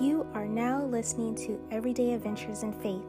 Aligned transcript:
You 0.00 0.26
are 0.32 0.46
now 0.46 0.82
listening 0.82 1.34
to 1.44 1.60
Everyday 1.70 2.14
Adventures 2.14 2.62
in 2.62 2.72
Faith, 2.72 3.04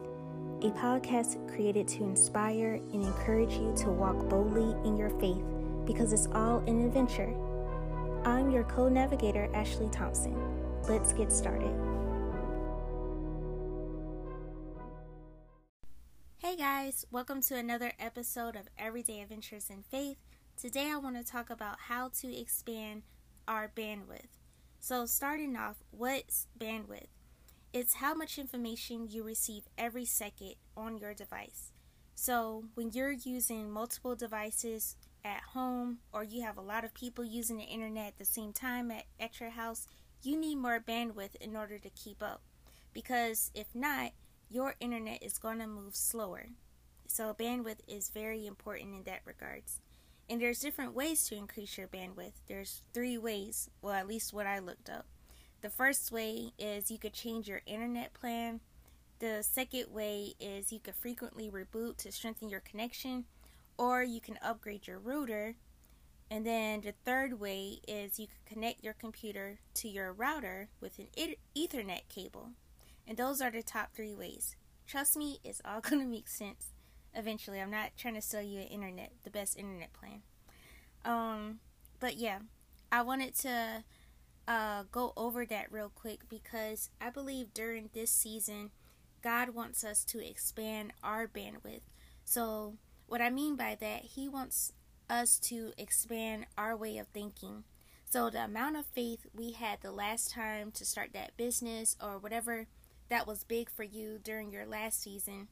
a 0.61 0.71
podcast 0.77 1.37
created 1.47 1.87
to 1.87 2.03
inspire 2.03 2.81
and 2.91 3.01
encourage 3.01 3.53
you 3.53 3.73
to 3.77 3.89
walk 3.89 4.27
boldly 4.27 4.75
in 4.85 4.97
your 4.97 5.09
faith 5.21 5.41
because 5.85 6.11
it's 6.11 6.27
all 6.33 6.57
an 6.67 6.85
adventure. 6.85 7.33
I'm 8.25 8.51
your 8.51 8.65
co 8.65 8.89
navigator, 8.89 9.49
Ashley 9.53 9.87
Thompson. 9.87 10.35
Let's 10.83 11.13
get 11.13 11.31
started. 11.31 11.71
Hey 16.39 16.57
guys, 16.57 17.05
welcome 17.09 17.41
to 17.43 17.55
another 17.55 17.93
episode 17.99 18.57
of 18.57 18.67
Everyday 18.77 19.21
Adventures 19.21 19.69
in 19.69 19.83
Faith. 19.83 20.17
Today 20.57 20.91
I 20.91 20.97
want 20.97 21.15
to 21.15 21.23
talk 21.23 21.49
about 21.49 21.77
how 21.87 22.09
to 22.19 22.37
expand 22.37 23.03
our 23.47 23.71
bandwidth. 23.73 24.40
So, 24.83 25.05
starting 25.05 25.55
off, 25.55 25.75
what's 25.91 26.47
bandwidth? 26.59 27.05
It's 27.71 27.93
how 27.93 28.15
much 28.15 28.39
information 28.39 29.07
you 29.07 29.23
receive 29.23 29.65
every 29.77 30.05
second 30.05 30.55
on 30.75 30.97
your 30.97 31.13
device. 31.13 31.71
So, 32.15 32.63
when 32.73 32.89
you're 32.89 33.11
using 33.11 33.69
multiple 33.69 34.15
devices 34.15 34.95
at 35.23 35.43
home 35.53 35.99
or 36.11 36.23
you 36.23 36.41
have 36.41 36.57
a 36.57 36.61
lot 36.61 36.83
of 36.83 36.95
people 36.95 37.23
using 37.23 37.57
the 37.57 37.63
internet 37.63 38.07
at 38.07 38.17
the 38.17 38.25
same 38.25 38.53
time 38.53 38.89
at, 38.89 39.03
at 39.19 39.39
your 39.39 39.51
house, 39.51 39.85
you 40.23 40.35
need 40.35 40.55
more 40.55 40.79
bandwidth 40.79 41.35
in 41.35 41.55
order 41.55 41.77
to 41.77 41.89
keep 41.91 42.23
up. 42.23 42.41
Because 42.91 43.51
if 43.53 43.67
not, 43.75 44.13
your 44.49 44.73
internet 44.79 45.21
is 45.21 45.37
going 45.37 45.59
to 45.59 45.67
move 45.67 45.95
slower. 45.95 46.47
So, 47.05 47.35
bandwidth 47.35 47.81
is 47.87 48.09
very 48.09 48.47
important 48.47 48.95
in 48.95 49.03
that 49.03 49.21
regards. 49.25 49.79
And 50.31 50.41
there's 50.41 50.61
different 50.61 50.95
ways 50.95 51.27
to 51.27 51.35
increase 51.35 51.77
your 51.77 51.89
bandwidth. 51.89 52.31
There's 52.47 52.83
three 52.93 53.17
ways, 53.17 53.69
well, 53.81 53.91
at 53.91 54.07
least 54.07 54.31
what 54.31 54.47
I 54.47 54.59
looked 54.59 54.89
up. 54.89 55.05
The 55.59 55.69
first 55.69 56.09
way 56.09 56.53
is 56.57 56.89
you 56.89 56.97
could 56.97 57.11
change 57.11 57.49
your 57.49 57.61
internet 57.65 58.13
plan. 58.13 58.61
The 59.19 59.43
second 59.43 59.87
way 59.91 60.35
is 60.39 60.71
you 60.71 60.79
could 60.79 60.95
frequently 60.95 61.49
reboot 61.49 61.97
to 61.97 62.13
strengthen 62.13 62.47
your 62.47 62.61
connection, 62.61 63.25
or 63.77 64.03
you 64.03 64.21
can 64.21 64.39
upgrade 64.41 64.87
your 64.87 64.99
router. 64.99 65.55
And 66.29 66.45
then 66.45 66.79
the 66.79 66.93
third 67.03 67.41
way 67.41 67.81
is 67.85 68.17
you 68.17 68.27
can 68.27 68.55
connect 68.55 68.85
your 68.85 68.93
computer 68.93 69.59
to 69.73 69.89
your 69.89 70.13
router 70.13 70.69
with 70.79 70.97
an 70.97 71.07
Ethernet 71.57 72.07
cable. 72.07 72.51
And 73.05 73.17
those 73.17 73.41
are 73.41 73.51
the 73.51 73.63
top 73.63 73.89
three 73.93 74.13
ways. 74.13 74.55
Trust 74.87 75.17
me, 75.17 75.39
it's 75.43 75.61
all 75.65 75.81
going 75.81 75.99
to 75.99 76.07
make 76.07 76.29
sense 76.29 76.67
eventually. 77.13 77.59
I'm 77.59 77.71
not 77.71 77.91
trying 77.97 78.15
to 78.15 78.21
sell 78.21 78.41
you 78.41 78.59
an 78.59 78.67
internet, 78.67 79.11
the 79.23 79.29
best 79.29 79.57
internet 79.57 79.93
plan. 79.93 80.21
Um, 81.03 81.59
but 81.99 82.17
yeah, 82.17 82.39
I 82.91 83.01
wanted 83.01 83.35
to 83.39 83.83
uh, 84.47 84.83
go 84.91 85.13
over 85.15 85.45
that 85.45 85.71
real 85.71 85.91
quick 85.93 86.27
because 86.29 86.89
I 86.99 87.09
believe 87.09 87.53
during 87.53 87.89
this 87.93 88.11
season, 88.11 88.71
God 89.21 89.49
wants 89.49 89.83
us 89.83 90.03
to 90.05 90.25
expand 90.25 90.93
our 91.03 91.27
bandwidth. 91.27 91.81
So, 92.25 92.75
what 93.07 93.21
I 93.21 93.29
mean 93.29 93.55
by 93.55 93.77
that, 93.79 94.01
He 94.03 94.27
wants 94.27 94.73
us 95.09 95.37
to 95.39 95.73
expand 95.77 96.45
our 96.57 96.75
way 96.75 96.97
of 96.97 97.07
thinking. 97.07 97.63
So, 98.09 98.29
the 98.29 98.43
amount 98.43 98.77
of 98.77 98.85
faith 98.85 99.25
we 99.33 99.51
had 99.51 99.81
the 99.81 99.91
last 99.91 100.31
time 100.31 100.71
to 100.71 100.85
start 100.85 101.11
that 101.13 101.37
business 101.37 101.95
or 102.01 102.17
whatever 102.17 102.67
that 103.09 103.27
was 103.27 103.43
big 103.43 103.69
for 103.69 103.83
you 103.83 104.17
during 104.23 104.51
your 104.51 104.65
last 104.65 105.01
season 105.01 105.49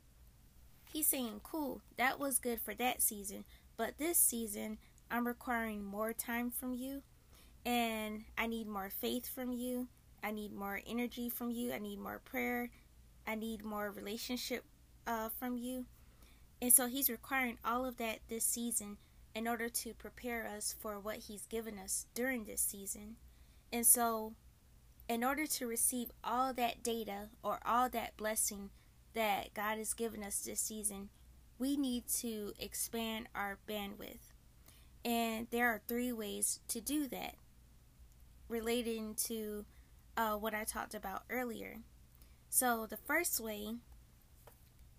He's 0.92 1.08
saying, 1.08 1.42
cool, 1.44 1.82
that 1.98 2.20
was 2.20 2.40
good 2.40 2.60
for 2.60 2.74
that 2.74 3.02
season, 3.02 3.46
but 3.78 3.98
this 3.98 4.18
season 4.18 4.80
I'm 5.12 5.26
requiring 5.26 5.84
more 5.84 6.14
time 6.14 6.52
from 6.52 6.74
you 6.74 7.02
and 7.66 8.24
I 8.38 8.48
need 8.48 8.68
more 8.68 8.90
faith 8.90 9.28
from 9.28 9.52
you. 9.52 9.88
I 10.24 10.32
need 10.32 10.52
more 10.54 10.82
energy 10.88 11.30
from 11.30 11.52
you. 11.52 11.72
I 11.72 11.80
need 11.80 12.00
more 12.00 12.20
prayer. 12.24 12.70
I 13.28 13.36
need 13.36 13.64
more 13.64 13.92
relationship 13.92 14.64
uh, 15.08 15.30
from 15.30 15.58
you. 15.58 15.86
And 16.62 16.74
so 16.74 16.88
he's 16.88 17.10
requiring 17.10 17.58
all 17.64 17.86
of 17.86 17.98
that 17.98 18.20
this 18.28 18.44
season 18.44 18.98
in 19.36 19.48
order 19.48 19.70
to 19.70 19.94
prepare 19.94 20.48
us 20.48 20.76
for 20.80 21.00
what 21.00 21.18
he's 21.18 21.46
given 21.46 21.78
us 21.78 22.06
during 22.14 22.44
this 22.46 22.62
season. 22.62 23.16
And 23.72 23.86
so, 23.86 24.34
in 25.08 25.24
order 25.24 25.46
to 25.46 25.68
receive 25.68 26.12
all 26.24 26.54
that 26.54 26.84
data 26.84 27.30
or 27.44 27.60
all 27.66 27.90
that 27.90 28.18
blessing 28.18 28.70
that 29.20 29.54
God 29.54 29.78
has 29.78 29.94
given 29.94 30.24
us 30.24 30.40
this 30.40 30.62
season, 30.62 31.10
we 31.58 31.76
need 31.76 32.08
to 32.20 32.54
expand 32.58 33.28
our 33.36 33.58
bandwidth. 33.68 34.32
And 35.04 35.48
there 35.52 35.68
are 35.68 35.82
three 35.90 36.14
ways 36.14 36.62
to 36.70 36.80
do 36.80 37.06
that 37.10 37.36
relating 38.48 39.16
to 39.26 39.66
uh, 40.16 40.36
what 40.36 40.54
I 40.54 40.64
talked 40.64 40.96
about 40.96 41.24
earlier. 41.30 41.80
So, 42.50 42.88
the 42.90 42.96
first 42.96 43.42
way 43.42 43.76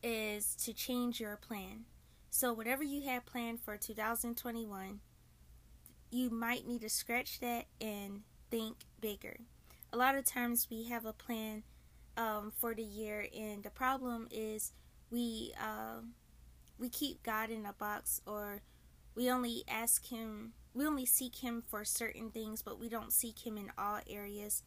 is 0.03 0.55
to 0.67 0.75
change 0.75 1.19
your 1.19 1.37
plan. 1.37 1.87
So, 2.29 2.53
whatever 2.53 2.85
you 2.85 3.09
have 3.09 3.25
planned 3.25 3.63
for 3.63 3.79
2021, 3.79 5.01
you 6.11 6.29
might 6.29 6.69
need 6.69 6.83
to 6.83 6.91
scratch 6.91 7.41
that 7.41 7.69
and 7.81 8.21
think 8.51 8.77
bigger. 9.01 9.39
A 9.95 9.97
lot 9.97 10.15
of 10.15 10.27
times 10.27 10.69
we 10.71 10.85
have 10.85 11.07
a 11.07 11.15
plan 11.15 11.63
um, 12.21 12.53
for 12.55 12.75
the 12.75 12.83
year, 12.83 13.27
and 13.35 13.63
the 13.63 13.71
problem 13.71 14.29
is 14.31 14.73
we 15.11 15.55
uh, 15.59 16.03
we 16.79 16.91
keep 16.91 17.23
God 17.23 17.49
in 17.49 17.65
a 17.65 17.73
box, 17.73 18.21
or 18.27 18.61
we 19.15 19.31
only 19.31 19.65
ask 19.67 20.07
Him, 20.09 20.53
we 20.75 20.87
only 20.87 21.07
seek 21.07 21.37
Him 21.37 21.63
for 21.67 21.83
certain 21.83 22.31
things, 22.31 22.61
but 22.61 22.79
we 22.79 22.91
don't 22.91 23.13
seek 23.13 23.47
Him 23.47 23.57
in 23.57 23.73
all 23.79 24.01
areas. 24.09 24.63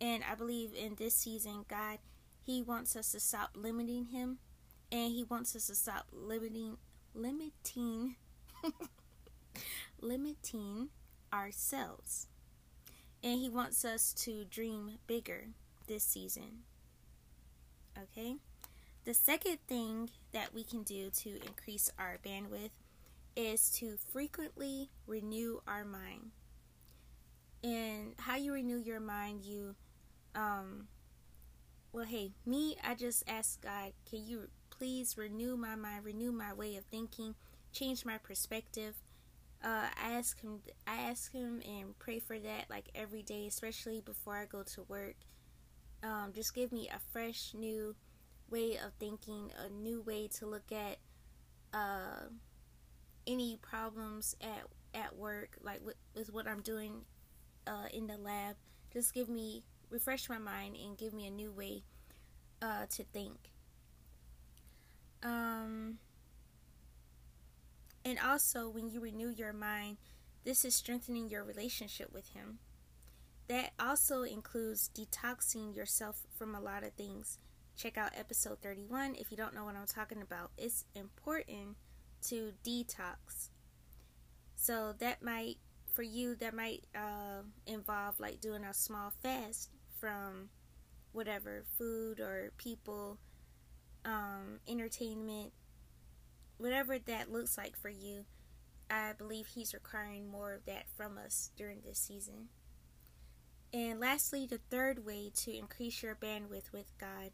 And 0.00 0.24
I 0.30 0.34
believe 0.34 0.70
in 0.74 0.96
this 0.96 1.14
season, 1.14 1.64
God, 1.68 1.98
He 2.44 2.60
wants 2.60 2.96
us 2.96 3.12
to 3.12 3.20
stop 3.20 3.50
limiting 3.54 4.06
Him, 4.06 4.38
and 4.90 5.12
He 5.12 5.22
wants 5.22 5.54
us 5.54 5.68
to 5.68 5.76
stop 5.76 6.08
limiting, 6.12 6.76
limiting, 7.14 8.16
limiting 10.00 10.88
ourselves. 11.32 12.26
And 13.22 13.38
He 13.38 13.48
wants 13.48 13.84
us 13.84 14.12
to 14.24 14.44
dream 14.44 14.98
bigger 15.06 15.50
this 15.86 16.02
season. 16.02 16.64
Okay? 18.02 18.36
The 19.04 19.14
second 19.14 19.58
thing 19.68 20.10
that 20.32 20.52
we 20.52 20.64
can 20.64 20.82
do 20.82 21.10
to 21.10 21.30
increase 21.46 21.90
our 21.98 22.18
bandwidth 22.24 22.70
is 23.36 23.70
to 23.78 23.96
frequently 24.12 24.90
renew 25.06 25.60
our 25.66 25.84
mind. 25.84 26.30
And 27.62 28.14
how 28.18 28.36
you 28.36 28.52
renew 28.52 28.78
your 28.78 29.00
mind, 29.00 29.42
you, 29.42 29.76
um, 30.34 30.88
well, 31.92 32.04
hey, 32.04 32.32
me, 32.44 32.76
I 32.82 32.94
just 32.94 33.22
ask 33.28 33.62
God, 33.62 33.92
can 34.08 34.26
you 34.26 34.48
please 34.70 35.16
renew 35.16 35.56
my 35.56 35.76
mind, 35.76 36.04
renew 36.04 36.32
my 36.32 36.52
way 36.52 36.76
of 36.76 36.84
thinking, 36.84 37.34
change 37.72 38.04
my 38.04 38.18
perspective? 38.18 38.96
Uh, 39.64 39.86
I 40.02 40.12
ask 40.12 40.40
him, 40.40 40.60
I 40.86 40.96
ask 40.96 41.32
him 41.32 41.62
and 41.64 41.98
pray 41.98 42.18
for 42.18 42.38
that 42.38 42.66
like 42.68 42.90
every 42.94 43.22
day, 43.22 43.46
especially 43.46 44.00
before 44.00 44.36
I 44.36 44.44
go 44.44 44.62
to 44.62 44.82
work 44.82 45.16
um, 46.02 46.32
just 46.34 46.54
give 46.54 46.72
me 46.72 46.88
a 46.88 46.98
fresh 47.12 47.52
new 47.54 47.94
way 48.50 48.76
of 48.76 48.92
thinking, 48.98 49.50
a 49.64 49.70
new 49.70 50.02
way 50.02 50.28
to 50.38 50.46
look 50.46 50.70
at 50.72 50.98
uh, 51.72 52.28
any 53.26 53.58
problems 53.60 54.36
at 54.40 54.64
at 54.94 55.16
work, 55.16 55.58
like 55.62 55.84
with, 55.84 55.96
with 56.14 56.32
what 56.32 56.46
I'm 56.46 56.62
doing 56.62 57.02
uh, 57.66 57.86
in 57.92 58.06
the 58.06 58.16
lab. 58.16 58.56
Just 58.92 59.12
give 59.12 59.28
me 59.28 59.62
refresh 59.90 60.28
my 60.28 60.38
mind 60.38 60.76
and 60.76 60.96
give 60.96 61.12
me 61.12 61.26
a 61.26 61.30
new 61.30 61.52
way 61.52 61.82
uh, 62.62 62.86
to 62.96 63.04
think. 63.04 63.50
Um, 65.22 65.98
and 68.04 68.18
also, 68.18 68.68
when 68.68 68.88
you 68.88 69.00
renew 69.00 69.28
your 69.28 69.52
mind, 69.52 69.96
this 70.44 70.64
is 70.64 70.74
strengthening 70.74 71.28
your 71.28 71.44
relationship 71.44 72.12
with 72.12 72.28
Him. 72.28 72.58
That 73.48 73.72
also 73.78 74.22
includes 74.22 74.90
detoxing 74.94 75.74
yourself 75.76 76.22
from 76.36 76.54
a 76.54 76.60
lot 76.60 76.82
of 76.82 76.94
things. 76.94 77.38
Check 77.76 77.96
out 77.96 78.12
episode 78.16 78.58
31 78.60 79.16
if 79.18 79.30
you 79.30 79.36
don't 79.36 79.54
know 79.54 79.64
what 79.64 79.76
I'm 79.76 79.86
talking 79.86 80.20
about. 80.20 80.50
It's 80.58 80.84
important 80.94 81.76
to 82.28 82.52
detox. 82.64 83.50
So 84.56 84.94
that 84.98 85.22
might, 85.22 85.58
for 85.92 86.02
you, 86.02 86.34
that 86.36 86.54
might 86.54 86.86
uh, 86.94 87.42
involve 87.66 88.18
like 88.18 88.40
doing 88.40 88.64
a 88.64 88.74
small 88.74 89.12
fast 89.22 89.70
from 90.00 90.48
whatever 91.12 91.64
food 91.78 92.18
or 92.18 92.52
people, 92.58 93.18
um, 94.04 94.58
entertainment, 94.66 95.52
whatever 96.58 96.98
that 96.98 97.30
looks 97.30 97.56
like 97.56 97.76
for 97.76 97.90
you. 97.90 98.24
I 98.90 99.12
believe 99.16 99.46
he's 99.46 99.74
requiring 99.74 100.28
more 100.28 100.52
of 100.52 100.64
that 100.66 100.86
from 100.96 101.18
us 101.18 101.50
during 101.56 101.80
this 101.84 101.98
season. 101.98 102.48
And 103.76 104.00
lastly, 104.00 104.46
the 104.46 104.60
third 104.70 105.04
way 105.04 105.30
to 105.44 105.54
increase 105.54 106.02
your 106.02 106.14
bandwidth 106.14 106.72
with 106.72 106.96
God 106.98 107.32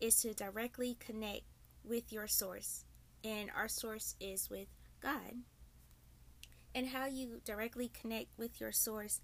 is 0.00 0.16
to 0.22 0.34
directly 0.34 0.96
connect 0.98 1.44
with 1.84 2.12
your 2.12 2.26
source. 2.26 2.84
And 3.22 3.48
our 3.56 3.68
source 3.68 4.16
is 4.18 4.50
with 4.50 4.66
God. 5.00 5.44
And 6.74 6.88
how 6.88 7.06
you 7.06 7.40
directly 7.44 7.92
connect 7.94 8.36
with 8.36 8.60
your 8.60 8.72
source 8.72 9.20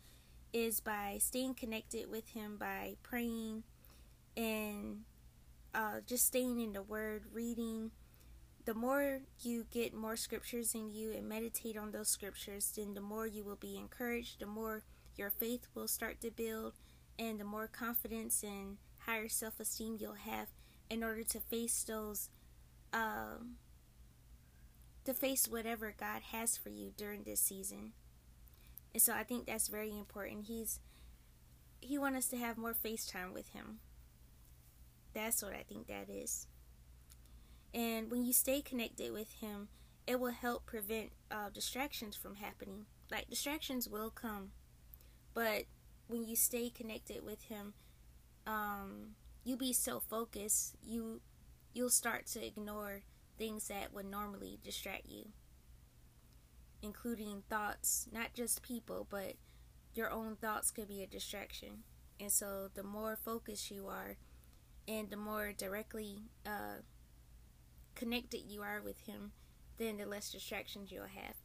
is 0.53 0.79
by 0.79 1.19
staying 1.19 1.55
connected 1.55 2.09
with 2.09 2.29
Him 2.29 2.57
by 2.57 2.95
praying, 3.03 3.65
and 4.37 5.01
uh, 5.75 6.03
just 6.07 6.25
staying 6.25 6.61
in 6.61 6.73
the 6.73 6.83
Word, 6.83 7.25
reading. 7.33 7.91
The 8.65 8.75
more 8.75 9.23
you 9.43 9.67
get 9.73 9.93
more 9.93 10.15
scriptures 10.15 10.73
in 10.77 10.89
you 10.89 11.11
and 11.11 11.29
meditate 11.29 11.77
on 11.77 11.91
those 11.91 12.11
scriptures, 12.11 12.73
then 12.77 12.95
the 12.95 13.01
more 13.01 13.27
you 13.27 13.43
will 13.43 13.57
be 13.57 13.77
encouraged, 13.77 14.39
the 14.39 14.47
more 14.47 14.85
your 15.17 15.31
faith 15.31 15.67
will 15.75 15.89
start 15.89 16.21
to 16.21 16.31
build, 16.31 16.75
and 17.19 17.39
the 17.39 17.45
more 17.45 17.67
confidence 17.67 18.43
and 18.43 18.79
higher 19.01 19.29
self 19.29 19.61
esteem 19.61 19.97
you'll 19.99 20.15
have 20.15 20.49
in 20.89 21.05
order 21.05 21.23
to 21.23 21.41
face 21.41 21.85
those, 21.85 22.29
um, 22.93 23.57
to 25.05 25.15
face 25.15 25.47
whatever 25.49 25.95
God 25.97 26.23
has 26.33 26.57
for 26.57 26.69
you 26.71 26.93
during 26.97 27.23
this 27.23 27.41
season. 27.41 27.93
And 28.93 29.03
so 29.03 29.13
I 29.13 29.23
think 29.23 29.47
that's 29.47 29.69
very 29.69 29.91
important. 29.91 30.47
He's 30.47 30.81
he 31.81 31.97
wants 31.97 32.19
us 32.19 32.29
to 32.29 32.37
have 32.37 32.59
more 32.59 32.75
face 32.75 33.07
time 33.07 33.33
with 33.33 33.49
him. 33.51 33.79
That's 35.15 35.43
what 35.43 35.55
I 35.55 35.65
think 35.67 35.87
that 35.87 36.09
is. 36.11 36.47
And 37.73 38.11
when 38.11 38.25
you 38.25 38.33
stay 38.33 38.61
connected 38.61 39.13
with 39.13 39.33
him, 39.41 39.69
it 40.07 40.21
will 40.21 40.33
help 40.33 40.67
prevent 40.67 41.11
uh, 41.31 41.51
distractions 41.53 42.17
from 42.17 42.37
happening. 42.37 42.87
Like 43.11 43.31
distractions 43.31 43.89
will 43.89 44.11
come, 44.11 44.51
but 45.35 45.65
when 46.09 46.25
you 46.25 46.37
stay 46.37 46.71
connected 46.71 47.25
with 47.25 47.43
him, 47.45 47.75
um, 48.47 49.15
you 49.45 49.57
be 49.57 49.73
so 49.73 50.01
focused. 50.01 50.77
You 50.83 51.21
you'll 51.73 51.91
start 51.91 52.27
to 52.27 52.45
ignore 52.45 53.03
things 53.39 53.69
that 53.69 53.95
would 53.95 54.07
normally 54.07 54.59
distract 54.63 55.09
you, 55.09 55.29
including 56.83 57.43
thoughts, 57.49 58.09
not 58.13 58.35
just 58.35 58.63
people, 58.63 59.07
but 59.09 59.35
your 59.95 60.11
own 60.11 60.37
thoughts 60.37 60.71
could 60.71 60.89
be 60.89 61.03
a 61.03 61.07
distraction. 61.07 61.85
And 62.19 62.31
so, 62.31 62.69
the 62.75 62.83
more 62.83 63.17
focused 63.17 63.71
you 63.71 63.87
are, 63.89 64.17
and 64.87 65.09
the 65.09 65.17
more 65.17 65.53
directly 65.57 66.25
uh, 66.45 66.83
connected 67.95 68.43
you 68.47 68.63
are 68.63 68.83
with 68.85 69.01
Him, 69.01 69.33
then 69.79 69.97
the 69.97 70.07
less 70.07 70.31
distractions 70.31 70.93
you'll 70.93 71.05
have. 71.05 71.37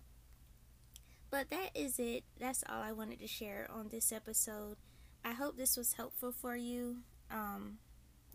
But 1.29 1.49
that 1.49 1.71
is 1.75 1.99
it. 1.99 2.23
That's 2.39 2.63
all 2.69 2.81
I 2.81 2.91
wanted 2.91 3.19
to 3.19 3.27
share 3.27 3.67
on 3.73 3.89
this 3.89 4.11
episode. 4.11 4.77
I 5.23 5.31
hope 5.31 5.57
this 5.57 5.75
was 5.75 5.93
helpful 5.93 6.31
for 6.31 6.55
you. 6.55 6.97
Um, 7.31 7.79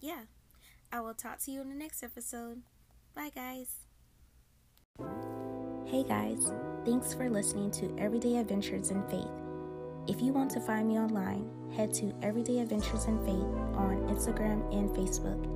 yeah. 0.00 0.22
I 0.92 1.00
will 1.00 1.14
talk 1.14 1.38
to 1.44 1.50
you 1.50 1.60
in 1.60 1.68
the 1.68 1.74
next 1.76 2.02
episode. 2.02 2.62
Bye, 3.14 3.30
guys. 3.34 3.68
Hey, 5.86 6.02
guys. 6.02 6.52
Thanks 6.84 7.14
for 7.14 7.30
listening 7.30 7.70
to 7.72 7.94
Everyday 7.98 8.38
Adventures 8.38 8.90
in 8.90 9.02
Faith. 9.08 9.30
If 10.08 10.20
you 10.20 10.32
want 10.32 10.50
to 10.52 10.60
find 10.60 10.88
me 10.88 10.98
online, 10.98 11.48
head 11.76 11.92
to 11.94 12.12
Everyday 12.22 12.58
Adventures 12.60 13.04
in 13.04 13.18
Faith 13.24 13.46
on 13.76 14.08
Instagram 14.08 14.72
and 14.74 14.90
Facebook. 14.90 15.46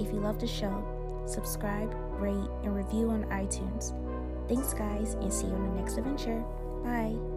If 0.00 0.12
you 0.12 0.20
love 0.20 0.38
the 0.38 0.46
show, 0.46 0.84
subscribe, 1.26 1.92
rate, 2.20 2.48
and 2.62 2.74
review 2.74 3.10
on 3.10 3.24
iTunes. 3.24 3.92
Thanks, 4.48 4.72
guys, 4.74 5.14
and 5.14 5.32
see 5.32 5.46
you 5.46 5.54
on 5.54 5.74
the 5.74 5.80
next 5.80 5.96
adventure. 5.96 6.44
Bye. 6.86 7.35